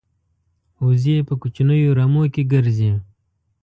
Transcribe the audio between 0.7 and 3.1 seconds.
وزې په کوچنیو رمو کې ګرځي